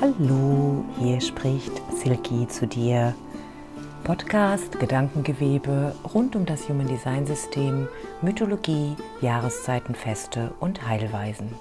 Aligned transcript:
Hallo, 0.00 0.84
hier 1.00 1.20
spricht 1.20 1.72
Silky 1.92 2.46
zu 2.46 2.68
dir. 2.68 3.16
Podcast 4.04 4.78
Gedankengewebe 4.78 5.92
rund 6.14 6.36
um 6.36 6.46
das 6.46 6.68
Human 6.68 6.86
Design 6.86 7.26
System, 7.26 7.88
Mythologie, 8.22 8.94
Jahreszeitenfeste 9.20 10.52
und 10.60 10.86
Heilweisen. 10.86 11.52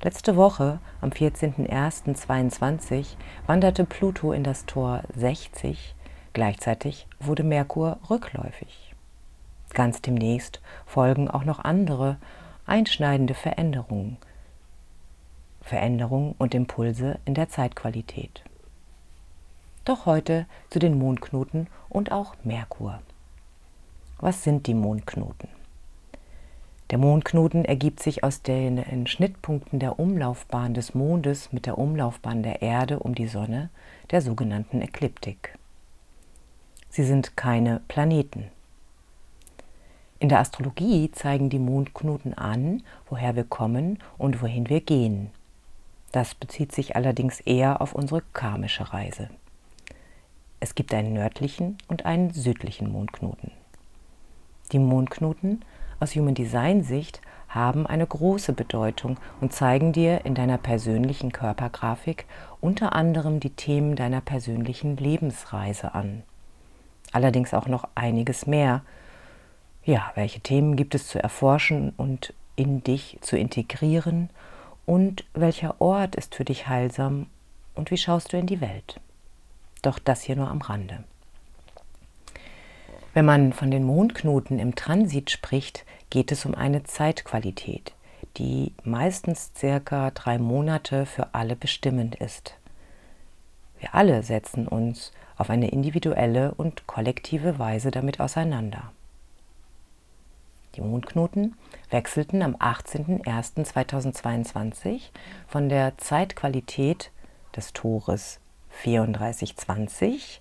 Letzte 0.00 0.36
Woche, 0.36 0.78
am 1.02 1.10
14.01.22, 1.10 3.08
wanderte 3.46 3.84
Pluto 3.84 4.32
in 4.32 4.42
das 4.42 4.64
Tor 4.64 5.02
60 5.14 5.94
Gleichzeitig 6.32 7.06
wurde 7.20 7.42
Merkur 7.42 7.98
rückläufig. 8.08 8.94
Ganz 9.74 10.00
demnächst 10.02 10.60
folgen 10.86 11.28
auch 11.28 11.44
noch 11.44 11.58
andere 11.58 12.16
einschneidende 12.66 13.34
Veränderungen, 13.34 14.16
Veränderungen 15.60 16.34
und 16.38 16.54
Impulse 16.54 17.18
in 17.24 17.34
der 17.34 17.48
Zeitqualität. 17.48 18.42
Doch 19.84 20.06
heute 20.06 20.46
zu 20.70 20.78
den 20.78 20.98
Mondknoten 20.98 21.66
und 21.88 22.12
auch 22.12 22.34
Merkur. 22.44 23.00
Was 24.18 24.44
sind 24.44 24.66
die 24.66 24.74
Mondknoten? 24.74 25.48
Der 26.90 26.98
Mondknoten 26.98 27.64
ergibt 27.64 28.00
sich 28.00 28.22
aus 28.22 28.42
den 28.42 29.06
Schnittpunkten 29.06 29.78
der 29.78 29.98
Umlaufbahn 29.98 30.74
des 30.74 30.94
Mondes 30.94 31.52
mit 31.52 31.66
der 31.66 31.78
Umlaufbahn 31.78 32.42
der 32.42 32.62
Erde 32.62 33.00
um 33.00 33.14
die 33.14 33.26
Sonne, 33.26 33.70
der 34.10 34.20
sogenannten 34.20 34.82
Ekliptik. 34.82 35.58
Sie 36.94 37.04
sind 37.04 37.38
keine 37.38 37.80
Planeten. 37.88 38.50
In 40.18 40.28
der 40.28 40.40
Astrologie 40.40 41.10
zeigen 41.10 41.48
die 41.48 41.58
Mondknoten 41.58 42.34
an, 42.36 42.82
woher 43.08 43.34
wir 43.34 43.44
kommen 43.44 43.98
und 44.18 44.42
wohin 44.42 44.68
wir 44.68 44.82
gehen. 44.82 45.30
Das 46.12 46.34
bezieht 46.34 46.70
sich 46.70 46.94
allerdings 46.94 47.40
eher 47.40 47.80
auf 47.80 47.94
unsere 47.94 48.20
karmische 48.34 48.92
Reise. 48.92 49.30
Es 50.60 50.74
gibt 50.74 50.92
einen 50.92 51.14
nördlichen 51.14 51.78
und 51.88 52.04
einen 52.04 52.30
südlichen 52.34 52.92
Mondknoten. 52.92 53.52
Die 54.72 54.78
Mondknoten 54.78 55.64
aus 55.98 56.14
Human 56.14 56.34
Design 56.34 56.84
Sicht 56.84 57.22
haben 57.48 57.86
eine 57.86 58.06
große 58.06 58.52
Bedeutung 58.52 59.16
und 59.40 59.54
zeigen 59.54 59.94
dir 59.94 60.26
in 60.26 60.34
deiner 60.34 60.58
persönlichen 60.58 61.32
Körpergrafik 61.32 62.26
unter 62.60 62.94
anderem 62.94 63.40
die 63.40 63.56
Themen 63.56 63.96
deiner 63.96 64.20
persönlichen 64.20 64.98
Lebensreise 64.98 65.94
an 65.94 66.22
allerdings 67.12 67.54
auch 67.54 67.66
noch 67.66 67.88
einiges 67.94 68.46
mehr. 68.46 68.82
Ja, 69.84 70.12
welche 70.14 70.40
Themen 70.40 70.76
gibt 70.76 70.94
es 70.94 71.08
zu 71.08 71.22
erforschen 71.22 71.92
und 71.96 72.34
in 72.56 72.82
dich 72.82 73.18
zu 73.20 73.36
integrieren 73.36 74.30
und 74.86 75.24
welcher 75.34 75.80
Ort 75.80 76.16
ist 76.16 76.34
für 76.34 76.44
dich 76.44 76.68
heilsam 76.68 77.26
und 77.74 77.90
wie 77.90 77.96
schaust 77.96 78.32
du 78.32 78.36
in 78.36 78.46
die 78.46 78.60
Welt? 78.60 79.00
Doch 79.82 79.98
das 79.98 80.22
hier 80.22 80.36
nur 80.36 80.48
am 80.48 80.60
Rande. 80.60 81.04
Wenn 83.14 83.24
man 83.24 83.52
von 83.52 83.70
den 83.70 83.84
Mondknoten 83.84 84.58
im 84.58 84.74
Transit 84.74 85.30
spricht, 85.30 85.84
geht 86.10 86.32
es 86.32 86.46
um 86.46 86.54
eine 86.54 86.82
Zeitqualität, 86.84 87.92
die 88.38 88.72
meistens 88.84 89.52
circa 89.56 90.10
drei 90.10 90.38
Monate 90.38 91.04
für 91.04 91.34
alle 91.34 91.56
bestimmend 91.56 92.14
ist. 92.14 92.54
Wir 93.80 93.94
alle 93.94 94.22
setzen 94.22 94.68
uns 94.68 95.12
auf 95.42 95.50
eine 95.50 95.68
individuelle 95.70 96.54
und 96.54 96.86
kollektive 96.86 97.58
Weise 97.58 97.90
damit 97.90 98.20
auseinander. 98.20 98.92
Die 100.76 100.80
Mondknoten 100.80 101.56
wechselten 101.90 102.42
am 102.42 102.54
18.01.2022 102.54 105.10
von 105.48 105.68
der 105.68 105.98
Zeitqualität 105.98 107.10
des 107.56 107.72
Tores 107.72 108.38
3420, 108.84 110.40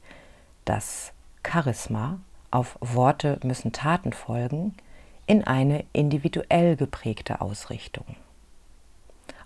das 0.66 1.14
Charisma 1.44 2.20
auf 2.52 2.78
Worte 2.80 3.40
müssen 3.42 3.72
Taten 3.72 4.14
folgen, 4.14 4.76
in 5.26 5.48
eine 5.48 5.84
individuell 5.94 6.76
geprägte 6.76 7.42
Ausrichtung. 7.42 8.06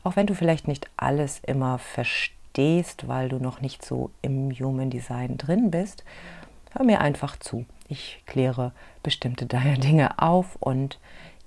Auch 0.03 0.17
wenn 0.17 0.27
du 0.27 0.35
vielleicht 0.35 0.67
nicht 0.67 0.89
alles 0.97 1.39
immer 1.45 1.77
verstehst, 1.77 2.35
verstehst, 2.55 3.09
weil 3.09 3.27
du 3.27 3.37
noch 3.37 3.59
nicht 3.59 3.83
so 3.83 4.11
im 4.21 4.49
Human 4.51 4.89
Design 4.89 5.37
drin 5.37 5.71
bist, 5.71 6.05
hör 6.71 6.85
mir 6.85 7.01
einfach 7.01 7.37
zu. 7.37 7.65
Ich 7.89 8.23
kläre 8.25 8.71
bestimmte 9.03 9.45
Dinge 9.77 10.17
auf 10.19 10.55
und 10.61 10.97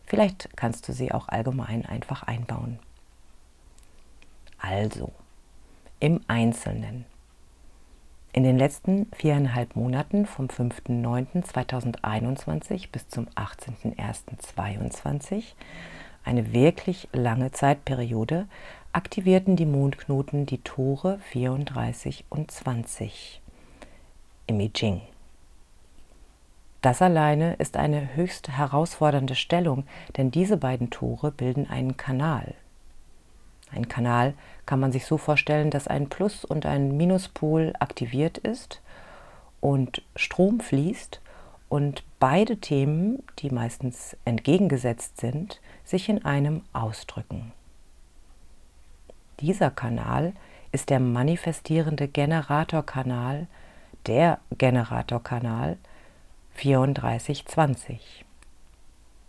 vielleicht 0.04 0.50
kannst 0.54 0.86
du 0.86 0.92
sie 0.92 1.12
auch 1.12 1.28
allgemein 1.28 1.86
einfach 1.86 2.24
einbauen. 2.24 2.78
Also, 4.58 5.12
im 5.98 6.20
Einzelnen. 6.28 7.06
In 8.34 8.42
den 8.42 8.58
letzten 8.58 9.06
viereinhalb 9.12 9.76
Monaten 9.76 10.26
vom 10.26 10.48
5.9.2021 10.48 12.90
bis 12.92 13.08
zum 13.08 13.28
18.01.2022, 13.30 15.54
eine 16.24 16.52
wirklich 16.52 17.08
lange 17.12 17.52
Zeitperiode, 17.52 18.46
aktivierten 18.92 19.56
die 19.56 19.66
Mondknoten 19.66 20.46
die 20.46 20.58
Tore 20.58 21.18
34 21.30 22.24
und 22.30 22.50
20 22.50 23.40
im 24.46 24.60
I 24.60 24.70
Ching. 24.72 25.02
Das 26.80 27.02
alleine 27.02 27.54
ist 27.54 27.76
eine 27.76 28.14
höchst 28.14 28.48
herausfordernde 28.48 29.34
Stellung, 29.34 29.84
denn 30.16 30.30
diese 30.30 30.56
beiden 30.56 30.90
Tore 30.90 31.32
bilden 31.32 31.68
einen 31.68 31.96
Kanal. 31.96 32.54
Ein 33.70 33.88
Kanal 33.88 34.34
kann 34.64 34.80
man 34.80 34.92
sich 34.92 35.04
so 35.04 35.18
vorstellen, 35.18 35.70
dass 35.70 35.88
ein 35.88 36.08
Plus- 36.08 36.44
und 36.44 36.64
ein 36.64 36.96
Minuspol 36.96 37.74
aktiviert 37.80 38.38
ist 38.38 38.80
und 39.60 40.02
Strom 40.16 40.60
fließt 40.60 41.20
und 41.68 42.04
beide 42.20 42.56
Themen, 42.58 43.22
die 43.40 43.50
meistens 43.50 44.16
entgegengesetzt 44.24 45.20
sind, 45.20 45.60
sich 45.84 46.08
in 46.08 46.24
einem 46.24 46.62
ausdrücken. 46.72 47.52
Dieser 49.40 49.70
Kanal 49.70 50.32
ist 50.72 50.90
der 50.90 50.98
manifestierende 50.98 52.08
Generatorkanal, 52.08 53.46
der 54.06 54.40
Generatorkanal 54.56 55.76
3420. 56.56 58.24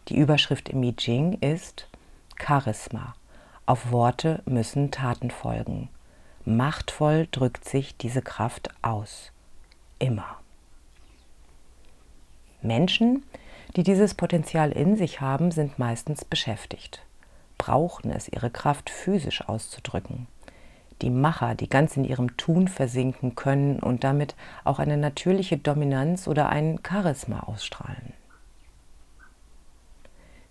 Die 0.07 0.17
Überschrift 0.17 0.69
im 0.69 0.81
I 0.81 0.95
Ching 0.95 1.33
ist 1.41 1.87
Charisma. 2.43 3.13
Auf 3.67 3.91
Worte 3.91 4.41
müssen 4.45 4.89
Taten 4.89 5.29
folgen. 5.29 5.89
Machtvoll 6.43 7.27
drückt 7.31 7.65
sich 7.65 7.95
diese 7.95 8.23
Kraft 8.23 8.69
aus. 8.81 9.31
Immer. 9.99 10.37
Menschen, 12.63 13.23
die 13.75 13.83
dieses 13.83 14.15
Potenzial 14.15 14.71
in 14.71 14.97
sich 14.97 15.21
haben, 15.21 15.51
sind 15.51 15.77
meistens 15.77 16.25
beschäftigt 16.25 17.03
brauchen 17.59 18.09
es, 18.09 18.27
ihre 18.27 18.49
Kraft 18.49 18.89
physisch 18.89 19.47
auszudrücken. 19.47 20.25
Die 21.03 21.11
Macher, 21.11 21.53
die 21.53 21.69
ganz 21.69 21.95
in 21.95 22.03
ihrem 22.03 22.35
Tun 22.37 22.67
versinken 22.67 23.35
können 23.35 23.79
und 23.79 24.03
damit 24.03 24.35
auch 24.63 24.79
eine 24.79 24.97
natürliche 24.97 25.57
Dominanz 25.57 26.27
oder 26.27 26.49
ein 26.49 26.79
Charisma 26.85 27.41
ausstrahlen. 27.41 28.13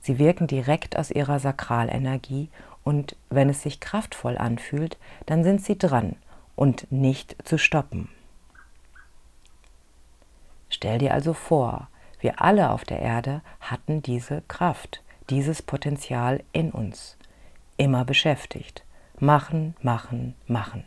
Sie 0.00 0.18
wirken 0.18 0.46
direkt 0.46 0.96
aus 0.96 1.10
ihrer 1.10 1.40
Sakralenergie 1.40 2.48
und 2.84 3.16
wenn 3.28 3.50
es 3.50 3.62
sich 3.62 3.80
kraftvoll 3.80 4.38
anfühlt, 4.38 4.96
dann 5.26 5.42
sind 5.42 5.62
sie 5.62 5.76
dran 5.76 6.16
und 6.54 6.90
nicht 6.92 7.36
zu 7.46 7.58
stoppen. 7.58 8.08
Stell 10.70 10.98
dir 10.98 11.12
also 11.12 11.34
vor, 11.34 11.88
wir 12.20 12.40
alle 12.40 12.70
auf 12.70 12.84
der 12.84 13.00
Erde 13.00 13.42
hatten 13.60 14.02
diese 14.02 14.42
Kraft 14.48 15.02
dieses 15.30 15.62
Potenzial 15.62 16.42
in 16.52 16.70
uns. 16.70 17.16
Immer 17.76 18.04
beschäftigt. 18.04 18.84
Machen, 19.20 19.74
machen, 19.82 20.34
machen. 20.46 20.84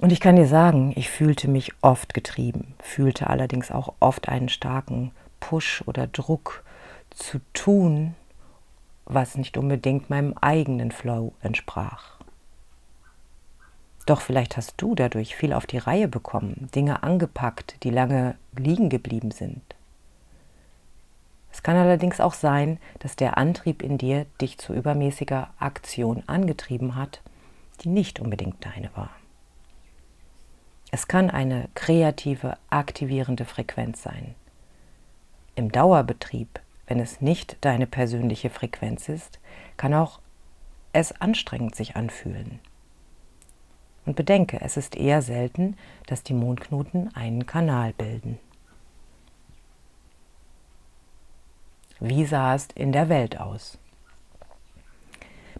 Und 0.00 0.12
ich 0.12 0.20
kann 0.20 0.36
dir 0.36 0.46
sagen, 0.46 0.92
ich 0.96 1.10
fühlte 1.10 1.48
mich 1.48 1.72
oft 1.82 2.14
getrieben, 2.14 2.74
fühlte 2.80 3.28
allerdings 3.28 3.70
auch 3.70 3.94
oft 4.00 4.28
einen 4.28 4.48
starken 4.48 5.12
Push 5.40 5.82
oder 5.86 6.06
Druck 6.06 6.64
zu 7.10 7.40
tun 7.52 8.14
was 9.14 9.36
nicht 9.36 9.56
unbedingt 9.56 10.10
meinem 10.10 10.34
eigenen 10.40 10.92
Flow 10.92 11.32
entsprach. 11.42 12.16
Doch 14.06 14.20
vielleicht 14.20 14.56
hast 14.56 14.74
du 14.78 14.94
dadurch 14.94 15.36
viel 15.36 15.52
auf 15.52 15.66
die 15.66 15.78
Reihe 15.78 16.08
bekommen, 16.08 16.68
Dinge 16.74 17.02
angepackt, 17.02 17.76
die 17.82 17.90
lange 17.90 18.36
liegen 18.56 18.88
geblieben 18.88 19.30
sind. 19.30 19.62
Es 21.52 21.62
kann 21.62 21.76
allerdings 21.76 22.20
auch 22.20 22.34
sein, 22.34 22.78
dass 23.00 23.16
der 23.16 23.36
Antrieb 23.36 23.82
in 23.82 23.98
dir 23.98 24.26
dich 24.40 24.58
zu 24.58 24.72
übermäßiger 24.72 25.50
Aktion 25.58 26.22
angetrieben 26.26 26.94
hat, 26.94 27.20
die 27.82 27.88
nicht 27.88 28.20
unbedingt 28.20 28.64
deine 28.64 28.90
war. 28.94 29.10
Es 30.92 31.06
kann 31.06 31.30
eine 31.30 31.68
kreative, 31.74 32.56
aktivierende 32.68 33.44
Frequenz 33.44 34.02
sein. 34.02 34.34
Im 35.54 35.70
Dauerbetrieb, 35.70 36.60
wenn 36.86 36.98
es 36.98 37.20
nicht 37.20 37.56
deine 37.60 37.86
persönliche 37.86 38.50
Frequenz 38.50 39.08
ist, 39.08 39.38
kann 39.76 39.94
auch 39.94 40.20
es 40.92 41.12
anstrengend 41.20 41.76
sich 41.76 41.94
anfühlen. 41.94 42.58
Und 44.06 44.16
bedenke, 44.16 44.60
es 44.60 44.76
ist 44.76 44.96
eher 44.96 45.22
selten, 45.22 45.76
dass 46.06 46.24
die 46.24 46.34
Mondknoten 46.34 47.14
einen 47.14 47.46
Kanal 47.46 47.92
bilden. 47.92 48.38
Wie 52.00 52.24
sah 52.24 52.54
es 52.54 52.68
in 52.74 52.92
der 52.92 53.10
Welt 53.10 53.38
aus? 53.38 53.78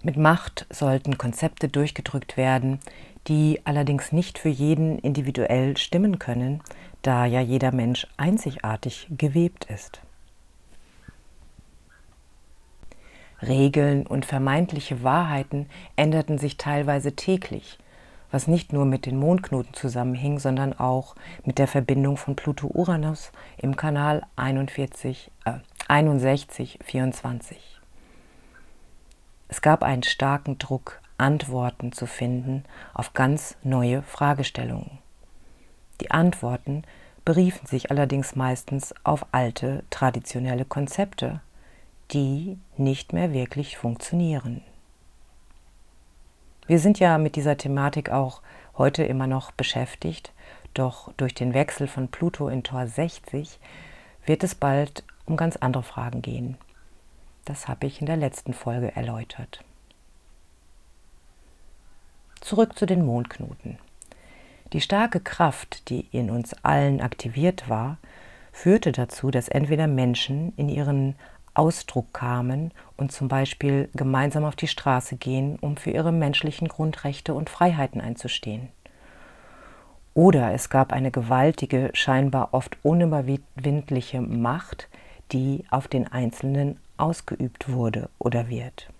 Mit 0.03 0.17
Macht 0.17 0.67
sollten 0.71 1.19
Konzepte 1.19 1.69
durchgedrückt 1.69 2.39
werden, 2.39 2.81
die 3.27 3.61
allerdings 3.65 4.13
nicht 4.13 4.39
für 4.39 4.49
jeden 4.49 4.99
individuell 4.99 5.77
stimmen 5.77 6.19
können, 6.19 6.63
da 7.03 7.27
ja 7.27 7.43
jeder 7.43 7.73
Mensch 7.73 8.07
einzigartig 8.17 9.07
gewebt 9.11 9.67
ist. 9.67 10.01
Regeln 13.43 14.07
und 14.07 14.25
vermeintliche 14.25 15.03
Wahrheiten 15.03 15.67
änderten 15.97 16.39
sich 16.39 16.57
teilweise 16.57 17.17
täglich, 17.17 17.79
was 18.31 18.47
nicht 18.47 18.73
nur 18.73 18.87
mit 18.87 19.05
den 19.05 19.19
Mondknoten 19.19 19.75
zusammenhing, 19.75 20.39
sondern 20.39 20.73
auch 20.73 21.17
mit 21.45 21.59
der 21.59 21.67
Verbindung 21.67 22.17
von 22.17 22.37
Pluto-Uranus 22.37 23.33
im 23.59 23.77
Kanal 23.77 24.23
41, 24.37 25.31
äh, 25.45 25.59
6124. 25.91 27.59
Es 29.49 29.61
gab 29.61 29.83
einen 29.83 30.05
starken 30.05 30.57
Druck, 30.59 31.01
Antworten 31.19 31.91
zu 31.91 32.07
finden 32.07 32.65
auf 32.95 33.13
ganz 33.13 33.57
neue 33.65 34.03
Fragestellungen. 34.03 34.99
Die 36.01 36.13
Antworten 36.13 36.85
beriefen 37.25 37.67
sich 37.67 37.91
allerdings 37.91 38.37
meistens 38.37 38.95
auf 39.03 39.27
alte, 39.33 39.83
traditionelle 39.91 40.65
Konzepte, 40.65 41.41
die 42.13 42.57
nicht 42.77 43.13
mehr 43.13 43.33
wirklich 43.33 43.77
funktionieren. 43.77 44.63
Wir 46.69 46.79
sind 46.79 47.01
ja 47.01 47.19
mit 47.19 47.35
dieser 47.35 47.57
Thematik 47.57 48.11
auch 48.11 48.43
heute 48.79 49.03
immer 49.03 49.27
noch 49.27 49.51
beschäftigt, 49.51 50.33
doch 50.73 51.13
durch 51.17 51.35
den 51.35 51.53
Wechsel 51.53 51.89
von 51.89 52.07
Pluto 52.07 52.49
in 52.49 52.63
Tor 52.63 52.87
60 52.87 53.59
wird 54.25 54.45
es 54.45 54.55
bald 54.55 55.03
um 55.31 55.37
ganz 55.37 55.57
andere 55.57 55.83
Fragen 55.85 56.23
gehen. 56.23 56.59
Das 57.45 57.69
habe 57.69 57.87
ich 57.87 58.01
in 58.01 58.07
der 58.07 58.17
letzten 58.17 58.53
Folge 58.53 58.95
erläutert. 58.95 59.65
Zurück 62.41 62.77
zu 62.77 62.85
den 62.85 63.05
Mondknoten. 63.05 63.79
Die 64.73 64.81
starke 64.81 65.21
Kraft, 65.21 65.89
die 65.89 66.07
in 66.11 66.31
uns 66.31 66.55
allen 66.65 67.01
aktiviert 67.01 67.69
war, 67.69 67.99
führte 68.53 68.93
dazu, 68.93 69.31
dass 69.31 69.49
entweder 69.49 69.87
Menschen 69.87 70.53
in 70.57 70.69
ihren 70.69 71.15
Ausdruck 71.55 72.13
kamen 72.13 72.73
und 72.97 73.13
zum 73.13 73.29
Beispiel 73.29 73.89
gemeinsam 73.95 74.45
auf 74.45 74.57
die 74.57 74.69
Straße 74.69 75.17
gehen, 75.17 75.59
um 75.61 75.77
für 75.77 75.91
ihre 75.91 76.13
menschlichen 76.13 76.69
Grundrechte 76.69 77.35
und 77.35 77.51
Freiheiten 77.51 78.01
einzustehen. 78.01 78.69
Oder 80.15 80.53
es 80.53 80.71
gab 80.71 80.93
eine 80.93 81.11
gewaltige, 81.11 81.91
scheinbar 81.93 82.53
oft 82.53 82.79
unüberwindliche 82.83 84.21
Macht, 84.21 84.89
die 85.33 85.65
auf 85.71 85.89
den 85.89 86.07
Einzelnen 86.07 86.79
ausgeübt 86.97 87.71
wurde 87.71 88.09
oder 88.19 88.49
wird. 88.49 88.91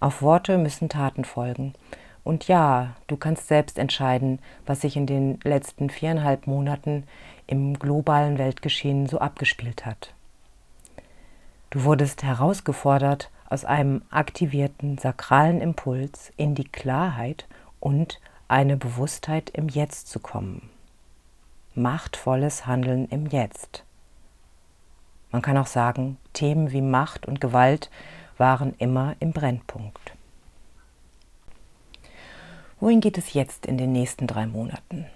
Auf 0.00 0.22
Worte 0.22 0.58
müssen 0.58 0.88
Taten 0.88 1.24
folgen. 1.24 1.74
Und 2.24 2.48
ja, 2.48 2.94
du 3.06 3.16
kannst 3.16 3.48
selbst 3.48 3.78
entscheiden, 3.78 4.38
was 4.66 4.80
sich 4.80 4.96
in 4.96 5.06
den 5.06 5.38
letzten 5.44 5.90
viereinhalb 5.90 6.46
Monaten 6.46 7.04
im 7.46 7.78
globalen 7.78 8.38
Weltgeschehen 8.38 9.06
so 9.06 9.18
abgespielt 9.18 9.84
hat. 9.84 10.14
Du 11.70 11.84
wurdest 11.84 12.22
herausgefordert, 12.22 13.30
aus 13.50 13.64
einem 13.64 14.02
aktivierten 14.10 14.98
sakralen 14.98 15.60
Impuls 15.60 16.32
in 16.36 16.54
die 16.54 16.64
Klarheit 16.64 17.46
und 17.78 18.20
eine 18.48 18.76
Bewusstheit 18.76 19.50
im 19.50 19.68
Jetzt 19.68 20.08
zu 20.08 20.18
kommen. 20.18 20.70
Machtvolles 21.74 22.66
Handeln 22.66 23.06
im 23.08 23.26
Jetzt. 23.26 23.84
Man 25.34 25.42
kann 25.42 25.58
auch 25.58 25.66
sagen, 25.66 26.16
Themen 26.32 26.70
wie 26.70 26.80
Macht 26.80 27.26
und 27.26 27.40
Gewalt 27.40 27.90
waren 28.38 28.72
immer 28.78 29.16
im 29.18 29.32
Brennpunkt. 29.32 30.12
Wohin 32.78 33.00
geht 33.00 33.18
es 33.18 33.32
jetzt 33.32 33.66
in 33.66 33.76
den 33.76 33.90
nächsten 33.90 34.28
drei 34.28 34.46
Monaten? 34.46 35.06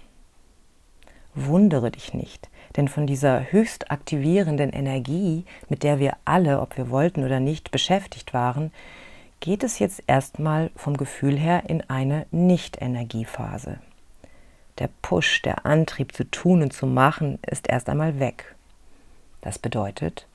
Wundere 1.36 1.92
dich 1.92 2.14
nicht, 2.14 2.48
denn 2.74 2.88
von 2.88 3.06
dieser 3.06 3.52
höchst 3.52 3.92
aktivierenden 3.92 4.70
Energie, 4.70 5.44
mit 5.68 5.84
der 5.84 6.00
wir 6.00 6.16
alle, 6.24 6.62
ob 6.62 6.76
wir 6.76 6.90
wollten 6.90 7.22
oder 7.22 7.38
nicht, 7.38 7.70
beschäftigt 7.70 8.34
waren, 8.34 8.72
geht 9.38 9.62
es 9.62 9.78
jetzt 9.78 10.02
erstmal 10.08 10.72
vom 10.74 10.96
Gefühl 10.96 11.38
her 11.38 11.62
in 11.68 11.88
eine 11.88 12.26
Nicht-Energiephase. 12.32 13.78
Der 14.80 14.88
Push, 15.00 15.42
der 15.42 15.64
Antrieb 15.64 16.12
zu 16.12 16.28
tun 16.28 16.62
und 16.62 16.72
zu 16.72 16.88
machen, 16.88 17.38
ist 17.46 17.68
erst 17.68 17.88
einmal 17.88 18.18
weg. 18.18 18.56
Das 19.40 19.58
bedeutet, 19.58 20.26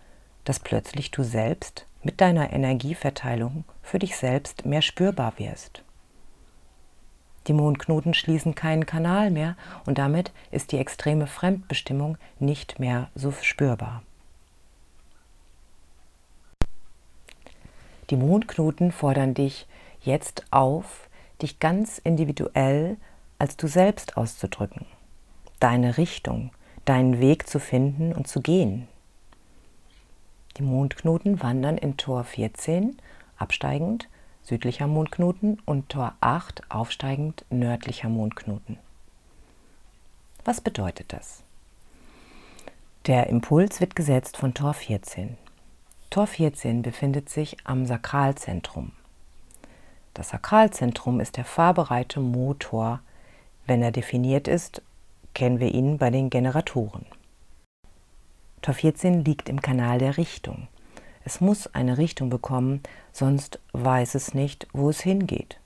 dass 0.44 0.60
plötzlich 0.60 1.12
du 1.12 1.24
selbst 1.24 1.86
mit 2.04 2.22
deiner 2.22 2.52
Energieverteilung 2.52 3.64
für 3.82 4.00
dich 4.00 4.16
selbst 4.16 4.66
mehr 4.66 4.82
spürbar 4.82 5.34
wirst. 5.38 5.84
Die 7.48 7.54
Mondknoten 7.54 8.14
schließen 8.14 8.56
keinen 8.56 8.86
Kanal 8.86 9.30
mehr 9.30 9.58
und 9.86 9.98
damit 9.98 10.32
ist 10.52 10.72
die 10.72 10.78
extreme 10.78 11.28
Fremdbestimmung 11.28 12.18
nicht 12.40 12.80
mehr 12.80 13.10
so 13.16 13.32
spürbar. 13.32 14.04
Die 18.10 18.16
Mondknoten 18.16 18.92
fordern 18.92 19.34
dich 19.34 19.68
jetzt 20.02 20.46
auf, 20.52 21.10
dich 21.42 21.60
ganz 21.60 21.98
individuell 21.98 22.98
als 23.40 23.58
du 23.58 23.68
selbst 23.68 24.16
auszudrücken, 24.16 24.86
deine 25.60 25.98
Richtung, 25.98 26.52
deinen 26.86 27.20
Weg 27.20 27.48
zu 27.48 27.60
finden 27.60 28.14
und 28.14 28.28
zu 28.28 28.42
gehen. 28.42 28.88
Die 30.58 30.64
Mondknoten 30.64 31.42
wandern 31.42 31.78
in 31.78 31.98
Tor 31.98 32.24
14 32.24 32.98
absteigend, 33.38 34.08
südlicher 34.44 34.88
Mondknoten 34.88 35.60
und 35.66 35.90
Tor 35.90 36.14
8 36.22 36.70
aufsteigend, 36.70 37.46
nördlicher 37.50 38.10
Mondknoten. 38.10 38.78
Was 40.46 40.62
bedeutet 40.62 41.12
das? 41.14 41.44
Der 43.08 43.28
Impuls 43.28 43.80
wird 43.80 43.96
gesetzt 43.96 44.38
von 44.38 44.54
Tor 44.54 44.74
14. 44.74 45.38
Tor 46.10 46.28
14 46.28 46.84
befindet 46.84 47.30
sich 47.30 47.58
am 47.64 47.86
Sakralzentrum. 47.86 48.92
Das 50.14 50.30
Sakralzentrum 50.30 51.20
ist 51.20 51.38
der 51.38 51.46
fahrbereite 51.46 52.20
Motor. 52.20 53.00
Wenn 53.66 53.82
er 53.82 53.92
definiert 53.92 54.48
ist, 54.48 54.84
kennen 55.34 55.60
wir 55.60 55.74
ihn 55.74 55.98
bei 55.98 56.12
den 56.12 56.30
Generatoren. 56.30 57.06
Tor 58.64 58.76
14 58.76 59.26
liegt 59.26 59.50
im 59.50 59.62
Kanal 59.62 60.00
der 60.00 60.16
Richtung. 60.16 60.70
Es 61.26 61.42
muss 61.42 61.68
eine 61.76 61.98
Richtung 61.98 62.30
bekommen, 62.30 62.82
sonst 63.12 63.60
weiß 63.74 64.16
es 64.16 64.34
nicht, 64.34 64.68
wo 64.72 64.90
es 64.90 65.02
hingeht. 65.02 65.60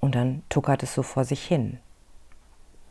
Und 0.00 0.14
dann 0.14 0.42
tuckert 0.50 0.82
es 0.82 0.94
so 0.94 1.02
vor 1.02 1.24
sich 1.24 1.42
hin. 1.42 1.78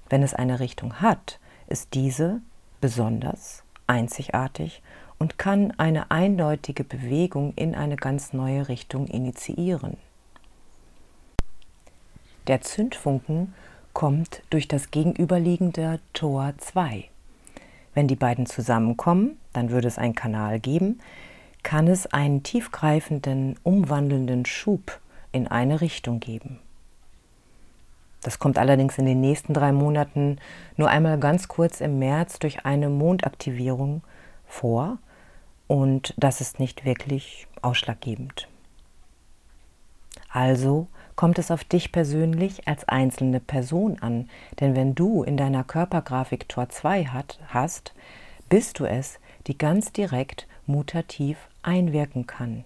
Wenn 0.10 0.24
es 0.24 0.34
eine 0.34 0.60
Richtung 0.60 0.96
hat, 0.96 1.40
ist 1.68 1.94
diese 1.94 2.42
besonders, 2.82 3.64
einzigartig 3.86 4.82
und 5.20 5.38
kann 5.38 5.76
eine 5.78 6.10
eindeutige 6.10 6.84
Bewegung 6.84 7.54
in 7.56 7.76
eine 7.76 7.98
ganz 7.98 8.34
neue 8.34 8.68
Richtung 8.68 9.06
initiieren. 9.06 9.98
Der 12.48 12.62
Zündfunken 12.62 13.54
kommt 13.94 14.42
durch 14.50 14.68
das 14.68 14.90
gegenüberliegende 14.90 16.00
Tor 16.14 16.56
2. 16.58 17.10
Wenn 18.00 18.08
die 18.08 18.16
beiden 18.16 18.46
zusammenkommen, 18.46 19.38
dann 19.52 19.72
würde 19.72 19.90
es 19.90 19.98
einen 19.98 20.16
Kanal 20.16 20.62
geben, 20.62 21.02
kann 21.64 21.86
es 21.90 22.08
einen 22.08 22.44
tiefgreifenden, 22.44 23.60
umwandelnden 23.64 24.46
Schub 24.46 25.02
in 25.34 25.50
eine 25.50 25.82
Richtung 25.82 26.22
geben. 26.22 26.60
Das 28.22 28.40
kommt 28.40 28.58
allerdings 28.58 28.98
in 28.98 29.06
den 29.06 29.20
nächsten 29.20 29.54
drei 29.54 29.74
Monaten 29.74 30.38
nur 30.78 30.90
einmal 30.90 31.20
ganz 31.20 31.50
kurz 31.50 31.82
im 31.82 32.00
März 32.00 32.40
durch 32.40 32.66
eine 32.66 32.88
Mondaktivierung 32.88 34.02
vor 34.48 34.98
und 35.68 36.14
das 36.16 36.40
ist 36.40 36.58
nicht 36.58 36.86
wirklich 36.86 37.48
ausschlaggebend. 37.62 38.48
Also 40.32 40.88
kommt 41.20 41.38
es 41.38 41.52
auf 41.52 41.66
dich 41.66 41.92
persönlich 41.92 42.66
als 42.66 42.88
einzelne 42.88 43.42
Person 43.42 44.02
an, 44.02 44.30
denn 44.62 44.74
wenn 44.74 44.96
du 44.96 45.22
in 45.24 45.36
deiner 45.36 45.66
Körpergrafik 45.66 46.48
Tor 46.48 46.70
2 46.70 47.08
hat, 47.08 47.42
hast, 47.50 47.94
bist 48.48 48.80
du 48.80 48.86
es, 48.86 49.20
die 49.46 49.58
ganz 49.58 49.92
direkt 49.92 50.48
mutativ 50.66 51.50
einwirken 51.62 52.26
kann. 52.26 52.64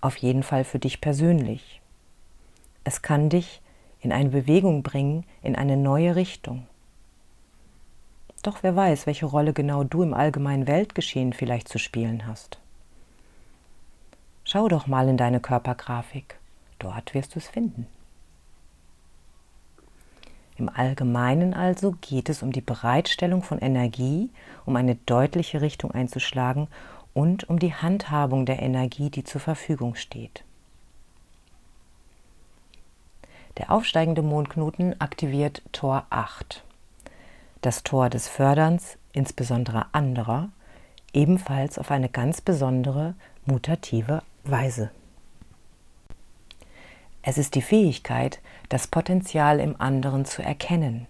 Auf 0.00 0.16
jeden 0.16 0.42
Fall 0.42 0.64
für 0.64 0.80
dich 0.80 1.00
persönlich. 1.00 1.80
Es 2.82 3.02
kann 3.02 3.28
dich 3.28 3.62
in 4.00 4.10
eine 4.10 4.30
Bewegung 4.30 4.82
bringen, 4.82 5.24
in 5.40 5.54
eine 5.54 5.76
neue 5.76 6.16
Richtung. 6.16 6.66
Doch 8.42 8.64
wer 8.64 8.74
weiß, 8.74 9.06
welche 9.06 9.26
Rolle 9.26 9.52
genau 9.52 9.84
du 9.84 10.02
im 10.02 10.12
allgemeinen 10.12 10.66
Weltgeschehen 10.66 11.32
vielleicht 11.32 11.68
zu 11.68 11.78
spielen 11.78 12.26
hast. 12.26 12.58
Schau 14.42 14.66
doch 14.66 14.88
mal 14.88 15.08
in 15.08 15.16
deine 15.16 15.38
Körpergrafik. 15.38 16.39
Dort 16.80 17.14
wirst 17.14 17.36
du 17.36 17.38
es 17.38 17.46
finden. 17.46 17.86
Im 20.56 20.68
Allgemeinen 20.68 21.54
also 21.54 21.94
geht 22.00 22.28
es 22.28 22.42
um 22.42 22.52
die 22.52 22.60
Bereitstellung 22.60 23.44
von 23.44 23.60
Energie, 23.60 24.28
um 24.66 24.74
eine 24.74 24.96
deutliche 24.96 25.62
Richtung 25.62 25.92
einzuschlagen 25.92 26.66
und 27.14 27.48
um 27.48 27.60
die 27.60 27.72
Handhabung 27.72 28.44
der 28.44 28.60
Energie, 28.60 29.08
die 29.08 29.22
zur 29.22 29.40
Verfügung 29.40 29.94
steht. 29.94 30.42
Der 33.56 33.70
aufsteigende 33.70 34.22
Mondknoten 34.22 35.00
aktiviert 35.00 35.62
Tor 35.72 36.06
8 36.10 36.64
das 37.62 37.82
Tor 37.82 38.08
des 38.08 38.28
Förderns, 38.28 38.96
insbesondere 39.12 39.86
anderer, 39.92 40.48
ebenfalls 41.12 41.78
auf 41.78 41.90
eine 41.90 42.08
ganz 42.08 42.40
besondere 42.40 43.14
mutative 43.44 44.22
Weise. 44.44 44.90
Es 47.22 47.38
ist 47.38 47.54
die 47.54 47.62
Fähigkeit, 47.62 48.40
das 48.68 48.86
Potenzial 48.86 49.60
im 49.60 49.80
anderen 49.80 50.24
zu 50.24 50.42
erkennen. 50.42 51.06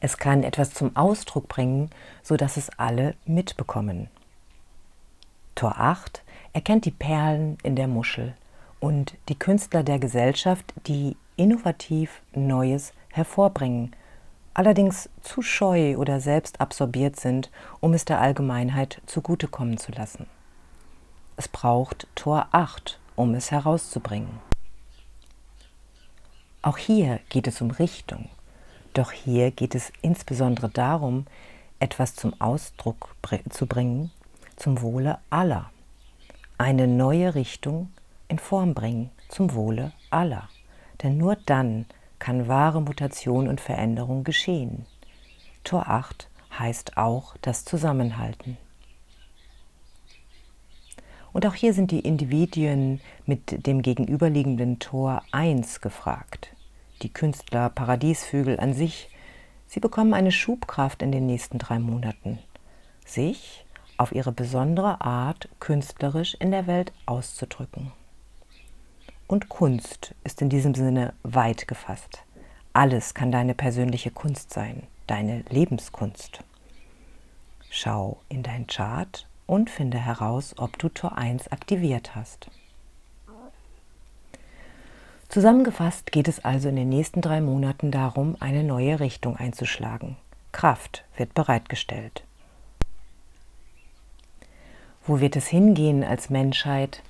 Es 0.00 0.16
kann 0.16 0.42
etwas 0.42 0.72
zum 0.72 0.96
Ausdruck 0.96 1.48
bringen, 1.48 1.90
so 2.22 2.36
dass 2.36 2.56
es 2.56 2.70
alle 2.78 3.14
mitbekommen. 3.24 4.08
Tor 5.54 5.78
8 5.78 6.22
erkennt 6.52 6.84
die 6.84 6.92
Perlen 6.92 7.58
in 7.62 7.74
der 7.74 7.88
Muschel 7.88 8.34
und 8.80 9.16
die 9.28 9.38
Künstler 9.38 9.82
der 9.82 9.98
Gesellschaft, 9.98 10.72
die 10.86 11.16
innovativ 11.36 12.22
Neues 12.32 12.92
hervorbringen 13.10 13.94
allerdings 14.58 15.08
zu 15.22 15.40
scheu 15.40 15.96
oder 15.98 16.18
selbst 16.18 16.60
absorbiert 16.60 17.14
sind, 17.14 17.48
um 17.78 17.94
es 17.94 18.04
der 18.04 18.20
Allgemeinheit 18.20 19.00
zugutekommen 19.06 19.78
zu 19.78 19.92
lassen. 19.92 20.26
Es 21.36 21.46
braucht 21.46 22.08
Tor 22.16 22.48
8, 22.50 22.98
um 23.18 23.34
es 23.34 23.50
herauszubringen. 23.50 24.38
Auch 26.62 26.78
hier 26.78 27.20
geht 27.28 27.48
es 27.48 27.60
um 27.60 27.70
Richtung, 27.72 28.28
doch 28.94 29.10
hier 29.10 29.50
geht 29.50 29.74
es 29.74 29.92
insbesondere 30.02 30.68
darum, 30.68 31.26
etwas 31.80 32.14
zum 32.14 32.40
Ausdruck 32.40 33.16
zu 33.50 33.66
bringen, 33.66 34.10
zum 34.56 34.82
Wohle 34.82 35.18
aller. 35.30 35.70
Eine 36.58 36.86
neue 36.86 37.34
Richtung 37.34 37.90
in 38.28 38.38
Form 38.38 38.74
bringen, 38.74 39.10
zum 39.28 39.54
Wohle 39.54 39.92
aller. 40.10 40.48
Denn 41.02 41.16
nur 41.16 41.36
dann 41.46 41.86
kann 42.18 42.48
wahre 42.48 42.80
Mutation 42.82 43.48
und 43.48 43.60
Veränderung 43.60 44.24
geschehen. 44.24 44.86
Tor 45.64 45.88
8 45.88 46.28
heißt 46.58 46.96
auch 46.96 47.36
das 47.42 47.64
Zusammenhalten. 47.64 48.56
Und 51.32 51.46
auch 51.46 51.54
hier 51.54 51.74
sind 51.74 51.90
die 51.90 52.00
Individuen 52.00 53.00
mit 53.26 53.66
dem 53.66 53.82
gegenüberliegenden 53.82 54.78
Tor 54.78 55.22
1 55.32 55.80
gefragt. 55.80 56.54
Die 57.02 57.12
Künstler, 57.12 57.68
Paradiesvögel 57.70 58.58
an 58.58 58.74
sich, 58.74 59.08
sie 59.66 59.80
bekommen 59.80 60.14
eine 60.14 60.32
Schubkraft 60.32 61.02
in 61.02 61.12
den 61.12 61.26
nächsten 61.26 61.58
drei 61.58 61.78
Monaten, 61.78 62.38
sich 63.04 63.64
auf 63.96 64.12
ihre 64.12 64.32
besondere 64.32 65.00
Art 65.00 65.48
künstlerisch 65.60 66.34
in 66.34 66.50
der 66.50 66.66
Welt 66.66 66.92
auszudrücken 67.06 67.92
und 69.28 69.50
Kunst 69.50 70.14
ist 70.24 70.42
in 70.42 70.48
diesem 70.48 70.74
Sinne 70.74 71.12
weit 71.22 71.68
gefasst. 71.68 72.24
Alles 72.72 73.14
kann 73.14 73.30
deine 73.30 73.54
persönliche 73.54 74.10
Kunst 74.10 74.52
sein, 74.52 74.84
deine 75.06 75.44
Lebenskunst. 75.50 76.42
Schau 77.70 78.20
in 78.28 78.42
dein 78.42 78.66
Chart 78.66 79.27
und 79.48 79.70
finde 79.70 79.98
heraus, 79.98 80.54
ob 80.58 80.78
du 80.78 80.88
Tor 80.88 81.18
1 81.18 81.50
aktiviert 81.50 82.14
hast. 82.14 82.48
Zusammengefasst 85.28 86.12
geht 86.12 86.28
es 86.28 86.44
also 86.44 86.68
in 86.68 86.76
den 86.76 86.88
nächsten 86.88 87.20
drei 87.20 87.40
Monaten 87.40 87.90
darum, 87.90 88.36
eine 88.40 88.62
neue 88.62 89.00
Richtung 89.00 89.36
einzuschlagen. 89.36 90.16
Kraft 90.52 91.04
wird 91.16 91.34
bereitgestellt. 91.34 92.22
Wo 95.04 95.20
wird 95.20 95.36
es 95.36 95.46
hingehen 95.48 96.04
als 96.04 96.30
Menschheit? 96.30 97.02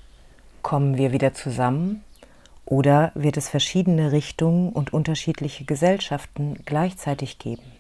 Kommen 0.63 0.97
wir 0.97 1.13
wieder 1.13 1.35
zusammen? 1.35 2.05
Oder 2.65 3.13
wird 3.15 3.37
es 3.37 3.49
verschiedene 3.49 4.13
Richtungen 4.13 4.71
und 4.71 4.93
unterschiedliche 4.93 5.65
Gesellschaften 5.65 6.61
gleichzeitig 6.65 7.39
geben? 7.39 7.73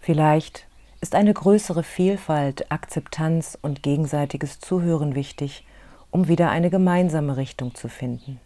Vielleicht 0.00 0.66
ist 1.02 1.16
eine 1.16 1.34
größere 1.34 1.82
Vielfalt, 1.82 2.70
Akzeptanz 2.70 3.58
und 3.60 3.82
gegenseitiges 3.82 4.60
Zuhören 4.60 5.16
wichtig, 5.16 5.66
um 6.12 6.28
wieder 6.28 6.48
eine 6.50 6.70
gemeinsame 6.70 7.36
Richtung 7.36 7.74
zu 7.74 7.88
finden. 7.88 8.40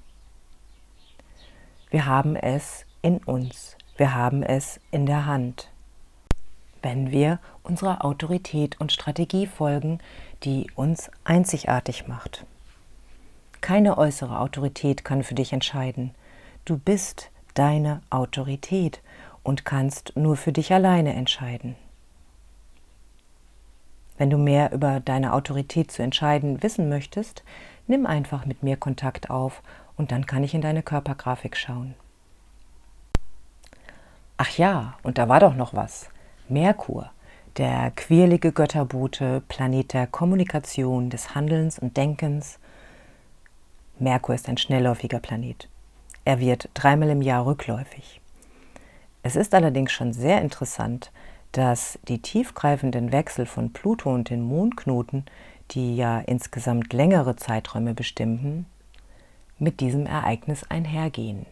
Wir 1.91 2.07
haben 2.07 2.35
es 2.35 2.87
in 3.03 3.19
uns, 3.19 3.77
wir 3.99 4.15
haben 4.15 4.43
es 4.43 4.81
in 4.91 5.05
der 5.05 5.27
Hand, 5.27 5.71
wenn 6.83 7.11
wir 7.11 7.41
unserer 7.63 8.05
Autorität 8.07 8.81
und 8.81 8.91
Strategie 8.91 9.47
folgen, 9.47 9.99
die 10.43 10.71
uns 10.75 11.11
einzigartig 11.25 12.09
macht. 12.09 12.47
Keine 13.61 13.99
äußere 13.99 14.41
Autorität 14.41 15.05
kann 15.05 15.23
für 15.25 15.35
dich 15.35 15.53
entscheiden. 15.53 16.15
Du 16.65 16.79
bist 16.79 17.31
deine 17.53 18.01
Autorität 18.09 19.03
und 19.43 19.67
kannst 19.67 20.17
nur 20.17 20.37
für 20.37 20.53
dich 20.53 20.73
alleine 20.73 21.13
entscheiden. 21.13 21.77
Wenn 24.18 24.30
du 24.30 24.38
mehr 24.38 24.73
über 24.73 25.00
deine 25.00 25.32
Autorität 25.32 25.90
zu 25.90 26.02
entscheiden 26.02 26.62
wissen 26.62 26.88
möchtest, 26.88 27.44
nimm 27.87 28.06
einfach 28.06 28.46
mit 28.46 28.62
mir 28.62 28.76
Kontakt 28.76 29.30
auf 29.30 29.62
und 29.96 30.12
dann 30.12 30.26
kann 30.26 30.44
ich 30.44 30.54
in 30.54 30.61
deine 30.61 30.82
Körpergrafik 30.82 31.56
schauen. 31.56 31.94
Ach 34.38 34.50
ja, 34.58 34.94
und 35.02 35.18
da 35.18 35.28
war 35.28 35.40
doch 35.40 35.54
noch 35.54 35.75
was. 35.75 36.08
Merkur, 36.49 37.11
der 37.56 37.90
quirlige 37.92 38.52
Götterbote, 38.52 39.42
Planet 39.49 39.92
der 39.94 40.06
Kommunikation, 40.06 41.08
des 41.08 41.35
Handelns 41.35 41.78
und 41.78 41.96
Denkens, 41.96 42.58
Merkur 43.99 44.35
ist 44.35 44.49
ein 44.49 44.58
schnellläufiger 44.58 45.20
Planet. 45.20 45.70
Er 46.26 46.38
wird 46.38 46.68
dreimal 46.75 47.08
im 47.08 47.23
Jahr 47.23 47.46
rückläufig. 47.46 48.20
Es 49.23 49.37
ist 49.37 49.54
allerdings 49.54 49.90
schon 49.90 50.12
sehr 50.12 50.42
interessant, 50.42 51.11
dass 51.57 51.99
die 52.07 52.21
tiefgreifenden 52.21 53.13
Wechsel 53.13 53.47
von 53.47 53.73
Pluto 53.73 54.13
und 54.13 54.29
den 54.29 54.43
Mondknoten, 54.43 55.25
die 55.71 55.97
ja 55.97 56.19
insgesamt 56.19 56.93
längere 56.93 57.35
Zeiträume 57.37 57.95
bestimmen, 57.95 58.67
mit 59.59 59.81
diesem 59.81 60.05
Ereignis 60.05 60.65
einhergehen. 60.65 61.47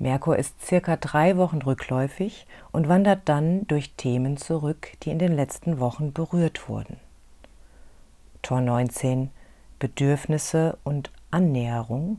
Merkur 0.00 0.36
ist 0.36 0.60
circa 0.60 0.96
drei 0.96 1.36
Wochen 1.36 1.58
rückläufig 1.58 2.46
und 2.72 2.88
wandert 2.88 3.20
dann 3.26 3.68
durch 3.68 3.92
Themen 3.94 4.38
zurück, 4.38 4.88
die 5.02 5.10
in 5.10 5.20
den 5.20 5.32
letzten 5.32 5.78
Wochen 5.78 6.12
berührt 6.12 6.68
wurden. 6.68 6.96
Tor 8.42 8.60
19 8.60 9.30
Bedürfnisse 9.78 10.78
und 10.82 11.12
Annäherung. 11.30 12.18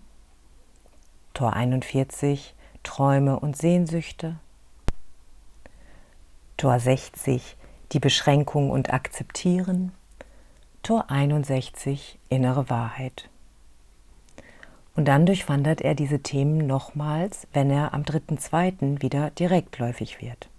Tor 1.34 1.52
41 1.52 2.56
Träume 2.82 3.38
und 3.40 3.58
Sehnsüchte. 3.58 4.38
Tor 6.62 6.80
60 6.80 7.58
die 7.92 8.00
Beschränkung 8.00 8.70
und 8.70 8.94
Akzeptieren. 8.94 9.94
Tor 10.84 11.10
61 11.10 12.20
innere 12.30 12.70
Wahrheit. 12.70 13.32
Und 14.96 15.06
dann 15.06 15.26
durchwandert 15.26 15.82
er 15.82 15.96
diese 15.96 16.20
Themen 16.20 16.68
nochmals, 16.68 17.48
wenn 17.52 17.72
er 17.72 17.96
am 17.96 18.04
3.2. 18.04 19.02
wieder 19.02 19.32
direktläufig 19.32 20.22
wird. 20.22 20.50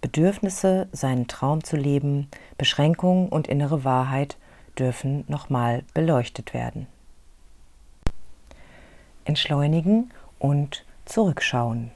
Bedürfnisse, 0.00 0.86
seinen 0.92 1.26
Traum 1.26 1.64
zu 1.64 1.76
leben, 1.76 2.28
Beschränkung 2.56 3.28
und 3.28 3.48
innere 3.48 3.82
Wahrheit 3.82 4.36
dürfen 4.78 5.24
nochmal 5.26 5.82
beleuchtet 5.92 6.54
werden. 6.54 6.86
Entschleunigen 9.24 10.12
und 10.38 10.84
zurückschauen. 11.04 11.90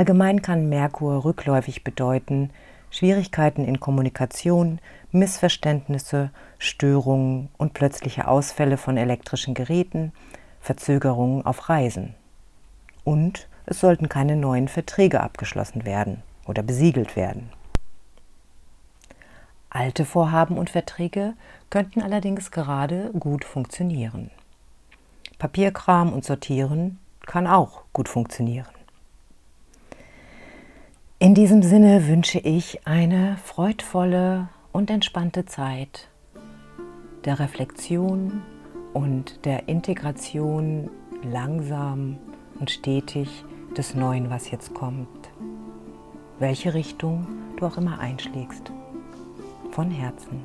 Allgemein 0.00 0.40
kann 0.40 0.70
Merkur 0.70 1.26
rückläufig 1.26 1.84
bedeuten, 1.84 2.48
Schwierigkeiten 2.90 3.66
in 3.66 3.80
Kommunikation, 3.80 4.78
Missverständnisse, 5.12 6.30
Störungen 6.58 7.50
und 7.58 7.74
plötzliche 7.74 8.26
Ausfälle 8.26 8.78
von 8.78 8.96
elektrischen 8.96 9.52
Geräten, 9.52 10.12
Verzögerungen 10.58 11.44
auf 11.44 11.68
Reisen. 11.68 12.14
Und 13.04 13.46
es 13.66 13.80
sollten 13.80 14.08
keine 14.08 14.36
neuen 14.36 14.68
Verträge 14.68 15.20
abgeschlossen 15.20 15.84
werden 15.84 16.22
oder 16.46 16.62
besiegelt 16.62 17.14
werden. 17.14 17.50
Alte 19.68 20.06
Vorhaben 20.06 20.56
und 20.56 20.70
Verträge 20.70 21.34
könnten 21.68 22.00
allerdings 22.00 22.50
gerade 22.50 23.10
gut 23.20 23.44
funktionieren. 23.44 24.30
Papierkram 25.38 26.10
und 26.10 26.24
Sortieren 26.24 26.98
kann 27.26 27.46
auch 27.46 27.82
gut 27.92 28.08
funktionieren. 28.08 28.79
In 31.22 31.34
diesem 31.34 31.62
Sinne 31.62 32.08
wünsche 32.08 32.38
ich 32.38 32.86
eine 32.86 33.36
freudvolle 33.44 34.48
und 34.72 34.88
entspannte 34.88 35.44
Zeit 35.44 36.08
der 37.26 37.38
Reflexion 37.38 38.40
und 38.94 39.44
der 39.44 39.68
Integration 39.68 40.88
langsam 41.22 42.16
und 42.58 42.70
stetig 42.70 43.44
des 43.76 43.94
Neuen, 43.94 44.30
was 44.30 44.50
jetzt 44.50 44.72
kommt. 44.72 45.28
Welche 46.38 46.72
Richtung 46.72 47.26
du 47.58 47.66
auch 47.66 47.76
immer 47.76 47.98
einschlägst. 47.98 48.72
Von 49.72 49.90
Herzen, 49.90 50.40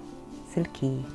Silky. 0.54 1.06